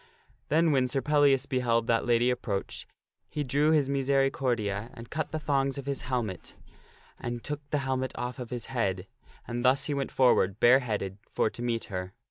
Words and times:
Then 0.49 0.71
when 0.71 0.87
Sir 0.87 0.99
Pellias 0.99 1.45
beheld 1.45 1.85
that 1.85 2.07
lady 2.07 2.31
approach, 2.31 2.87
he 3.29 3.43
drew 3.43 3.69
his 3.69 3.87
miseri 3.87 4.31
cordia 4.31 4.89
and 4.95 5.11
cut 5.11 5.31
the 5.31 5.37
thongs 5.37 5.77
of 5.77 5.85
his 5.85 6.01
helmet, 6.01 6.57
and 7.19 7.43
took 7.43 7.61
the 7.69 7.77
helmet 7.85 8.11
off 8.17 8.39
of 8.39 8.49
his 8.49 8.65
head, 8.73 9.05
and 9.47 9.63
thus 9.63 9.85
he 9.85 9.93
went 9.93 10.11
forward, 10.11 10.59
bareheaded, 10.59 11.19
for 11.29 11.51
to 11.51 11.61
meet 11.61 11.83
her. 11.93 12.13